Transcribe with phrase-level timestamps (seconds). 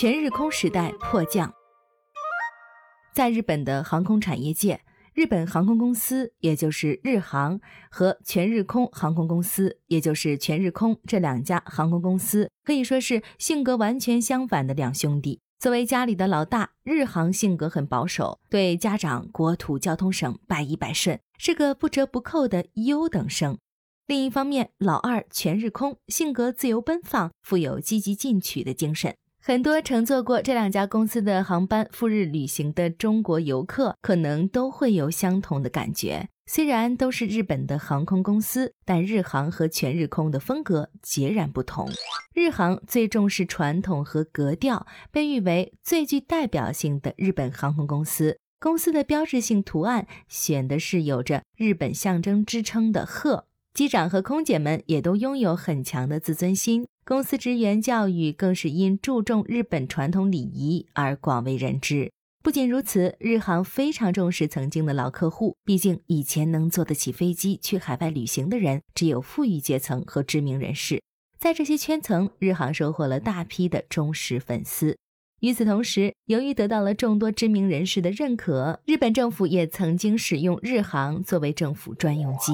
[0.00, 1.52] 全日空时代迫降。
[3.12, 4.80] 在日本的航空产业界，
[5.12, 15.40] 日本航空公司，也就是日航和全日空航空公司，也就是全日空这两家航空公司，可以说是性格完全相反的两兄弟。
[15.58, 23.58] 作为家里的老大，日航性格很保守，对家长、国土交通省百依百顺，是个不折不扣的优等生。
[24.06, 29.16] 另一方面，老二全日空性格自由奔放，富有积极进取的精神。
[29.48, 36.28] 很多乘坐过这两家公司的航班赴日旅行的中国游客，可能都会有相同的感觉。
[36.44, 41.88] 虽然都是日本的航空公司，但日航和全日空的风格截然不同。
[42.34, 48.38] 日航最重视传统和格调，被誉为最具代表性的日本航空公司。
[48.60, 53.46] 公司的标志性图案选的是有着日本象征之称的鹤。
[53.72, 56.88] 机长和空姐们也都拥有很强的自尊心。
[57.08, 62.12] 公司职员教育更是因注重日本传统礼仪而广为人知。
[62.42, 71.02] 不仅如此，日航非常重视曾经的老客户，毕竟以前能坐得起飞机去海外旅行的人，只有富裕阶层和知名人士。
[71.38, 74.98] 在这些圈层，日航收获了大批的忠实粉丝。
[75.40, 82.52] 与此同时，由于得到了众多知名人士的认可，日本政府也曾经使用日航作为政府专用机。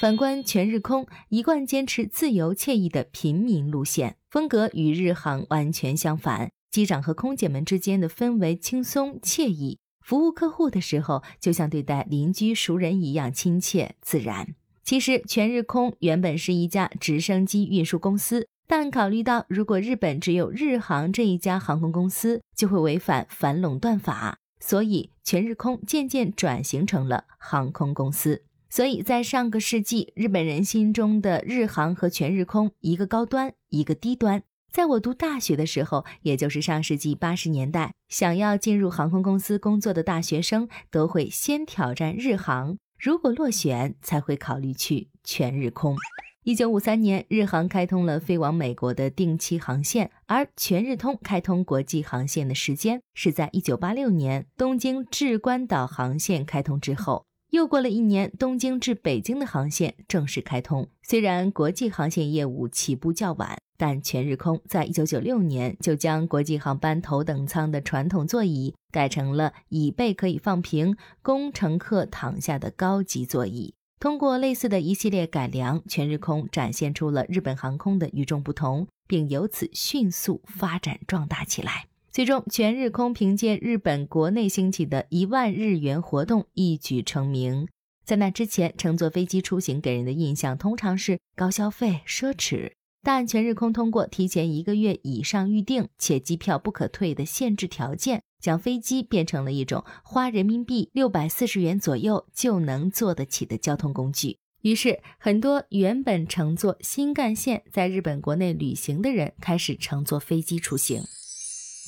[0.00, 6.50] 反观全日空，一贯坚持自由惬意的平民路线，风格与日航完全相反。
[6.72, 14.56] 机长和空姐们之间的氛围轻松惬意，服务客户的时候就像对待邻居熟人一样亲切自然。
[14.82, 28.42] 其实，全日空原本是一家直升机运输公司，但考虑到如果日本只有日航这一家航空公司，就会违反反垄断法，所以全日空渐渐转型成了航空公司。
[28.74, 34.42] 所以在上个世纪，日本人心中的日航和全日空，一个高端，一个低端。
[34.72, 45.96] 在我读大学的时候，也就是上世纪八十年代，想要进入航空公司工作的大学生，都会先挑战日航，如果落选，才会考虑去全日空。
[46.42, 57.26] 一九五三年，日航开通了飞往美国的定期航线，而全日通开通国际航线的时间是在一九八六年东京至关岛航线开通之后。
[57.54, 60.88] 又过了一年，东京至北京的航线正式开通。
[61.04, 73.74] 虽然国际航线业务起步较晚，但全日空在一九九六年就将国际航班头等舱的传统座椅改成了椅背可以放平、供乘客躺下的高级座椅。
[74.00, 81.86] 通过类似的一系列改良，全日空展现出了日本航空的与众不同，并由此迅速发展壮大起来。
[82.14, 87.66] 最终，全日空凭借日本国内兴起的一万日元活动一举成名。
[88.04, 92.70] 在那之前，乘坐飞机出行给人的印象通常是高消费、奢侈。
[93.02, 104.38] 但全日空通过提前一个月以上预订且机票不可退的限制条件，将飞机变成了一种花人民币六百四十元左右就能坐得起的交通工具。
[104.62, 111.02] 于是，很多原本乘坐新干线在日本国内旅行的人开始乘坐飞机出行。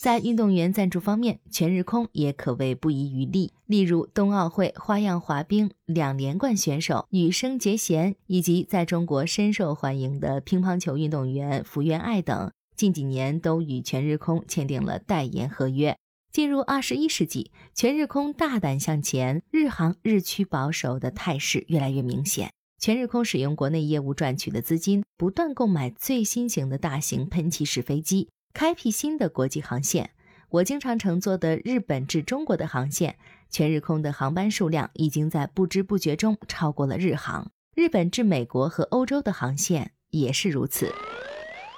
[0.00, 3.52] 在运动员赞助方面，全日空也可谓不遗余力。
[3.66, 15.96] 例如，冬奥会花样滑冰两连冠选手羽生结弦，以及在中国深受欢迎的乒乓球运动员福原爱等，近几年都与全日空签订了代言合约。
[16.30, 22.52] 进入二十一世纪，全日空大胆向前，日航日趋保守的态势越来越明显。
[22.78, 28.28] 全日空使用国内业务赚取的资金，不断购买最新型的大型喷气式飞机。
[28.56, 30.12] 开辟新的国际航线，
[30.48, 33.18] 我经常乘坐的日本至中国的航线，
[33.50, 37.50] 全日空的航班数量已经在不知不觉中超过了日航。
[37.74, 40.90] 日本至美国和欧洲的航线也是如此。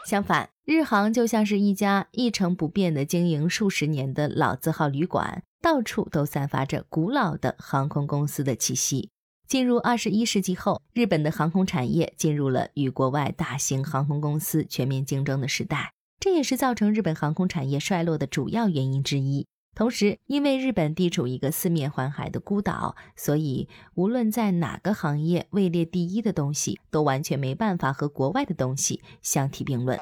[0.06, 9.10] 相反，日航就像是一家一成不变的经营数十年的老字号旅馆，到处都散发着古老的航空公司的气息。
[9.48, 15.94] 进入二十一世纪后，日本的航空产业进入了与国外大型航空公司全面竞争的时代。
[16.20, 19.46] 这也是造成日本航空产业衰落的主要原因之一。
[19.74, 29.96] 同时，因为日本地处一个四面环海的孤岛，所以无论在哪个行业位列第一的东西，都完全没办法和国外的东西相提并论。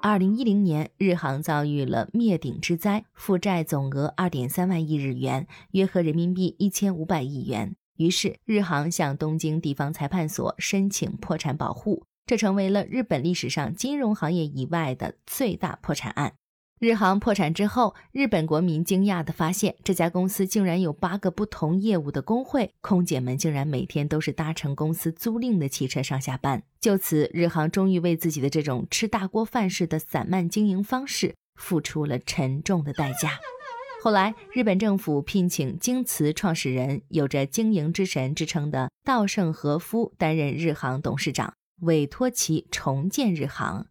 [0.00, 7.76] 二零一零年，日航遭遇了灭顶之灾，负债总额二点三万亿日元，约合人民币一千五百亿元。
[7.98, 12.04] 于是，日航向东京地方裁判所申请破产保护。
[12.26, 16.34] 这成为了日本历史上金融行业以外的最大破产案。
[16.78, 26.62] 日航破产之后，日本国民惊讶地发现，这家公司竟然有八个不同业务的工会，空姐们竟然每天都是搭乘公司租赁的汽车上下班。
[26.80, 33.38] 就此，日航终于为自己的这种吃大锅饭式的散漫经营方式付出了沉重的代价。
[34.02, 43.86] 后来，日本政府聘请京瓷创始人、有着“经营之神”之称的稻盛和夫担任日航董事长，委托其重建日航。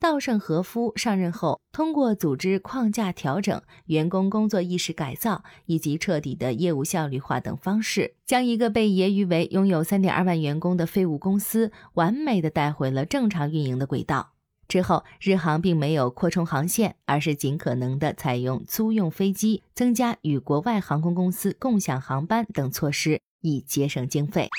[0.00, 14.32] 稻盛和夫上任后，通过组织框架调整、员工工作意识改造以及彻底的业务效率化等方式，将一个被揶揄为拥有3.2万员工的废物公司，完美的带回了正常运营的轨道。
[14.68, 24.50] 之后，日航并没有扩充航线，而是尽可能的采用租用飞机、增加与国外航空公司共享航班等措施，以节省经费。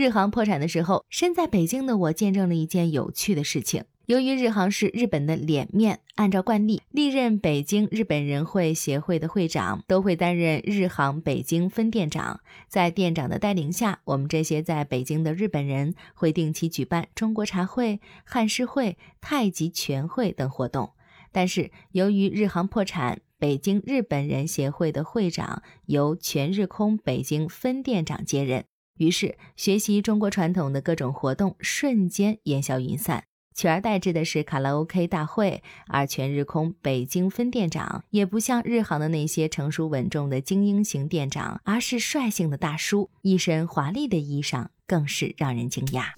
[0.00, 3.84] 日航破产的时候，身在北京的我见证了一件有趣的事情。
[4.06, 12.40] 由于日航是日本的脸面，按照惯例，历任北京日本人会协会的会长都会担任日航北京分店长。
[12.66, 20.94] 在店长的带领下，我们这些在北京的日本人会定期举办中国茶会、汉诗会、太极拳会等活动。
[21.30, 28.64] 但是，由于日航破产，北京日本人协会的会长由全日空北京分店长接任，
[29.00, 33.24] 于是学习中国传统的各种活动瞬间烟消云散。
[33.54, 46.08] 取而代之的是卡拉 OK 大会，而全日空北京分店长也不像日航的那些成熟稳重的精英型店长，而是率性的大叔，一身华丽的衣裳更是让人惊讶。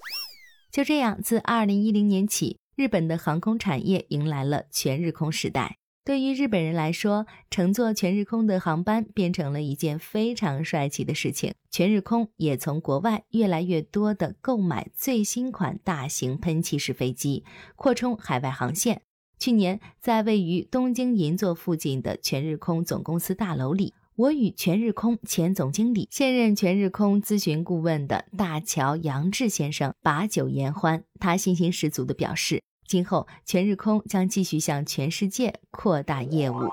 [0.69, 5.77] 就这样，自2010年起，日本的航空产业迎来了全日空时代。
[6.05, 11.53] 对于日本人来说，乘坐全日空的航班变成了一件非常帅气的事情。
[11.71, 17.45] 全日空也从国外越来越多的购买最新款大型喷气式飞机，
[17.77, 19.01] 扩充海外航线。
[19.39, 32.61] 去年，在位于东京银座附近的全日空总公司大楼里，我与全日空前总经理、现任全日空咨询顾问的大桥洋志先生把酒言欢，他信心十足地表示。
[32.87, 36.69] 今后，全日空将继续向全世界扩大业务。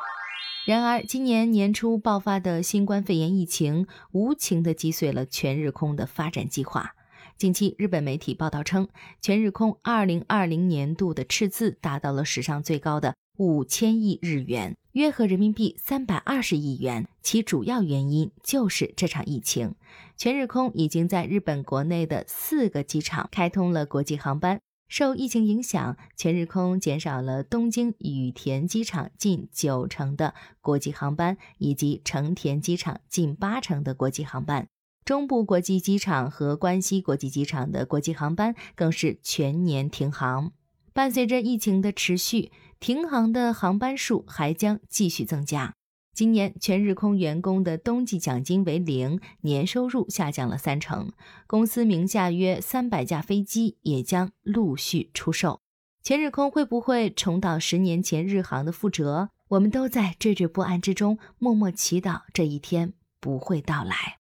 [0.67, 6.95] 然而，今年年初爆发的新冠肺炎疫情无情地击碎了全日空的发展计划。
[7.39, 8.89] 近期，日本媒体报道称，
[9.23, 17.09] 全日空2020年度的赤字达到了史上最高的五千亿日元，约合人民币三百二十亿元。
[17.23, 19.75] 其主要原因就是这场疫情。
[20.19, 24.61] 全日空已经在日本国内的四个机场开通了国际航班。
[24.91, 34.67] 受疫情影响，全日空减少了东京羽田机场近九成的国际航班，以及成田机场近八成的国际航班。
[35.05, 40.51] 中部国际机场和关西国际机场的国际航班更是全年停航。
[40.93, 42.51] 伴随着疫情的持续，
[42.81, 45.75] 停航的航班数还将继续增加。
[46.13, 51.13] 今年全日空员工的冬季奖金为零，年收入下降了三成。
[51.47, 55.61] 公司名下约三百架飞机也将陆续出售。
[56.03, 59.29] 全日空会不会重蹈十年前日航的覆辙？
[59.49, 64.19] 我们都在惴惴不安之中，默默祈祷这一天不会到来。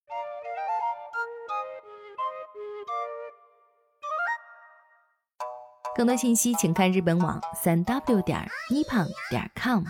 [5.96, 9.84] 更多信息请看日本网三 w 点 nippon 点 com。